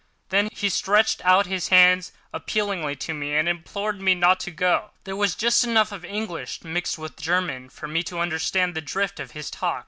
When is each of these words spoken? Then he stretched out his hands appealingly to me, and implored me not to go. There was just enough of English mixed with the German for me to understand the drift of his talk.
Then 0.29 0.49
he 0.51 0.67
stretched 0.69 1.23
out 1.23 1.45
his 1.45 1.67
hands 1.67 2.11
appealingly 2.33 2.95
to 2.95 3.13
me, 3.13 3.35
and 3.35 3.47
implored 3.47 4.01
me 4.01 4.15
not 4.15 4.39
to 4.39 4.49
go. 4.49 4.89
There 5.03 5.15
was 5.15 5.35
just 5.35 5.63
enough 5.63 5.91
of 5.91 6.03
English 6.03 6.63
mixed 6.63 6.97
with 6.97 7.17
the 7.17 7.21
German 7.21 7.69
for 7.69 7.87
me 7.87 8.01
to 8.05 8.17
understand 8.17 8.73
the 8.73 8.81
drift 8.81 9.19
of 9.19 9.33
his 9.33 9.51
talk. 9.51 9.79